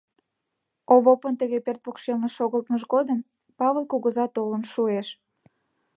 [0.93, 3.19] Овопын тыге пӧрт покшелне шогылтмыж годым
[3.57, 5.07] Павыл кугыза толын шуэш.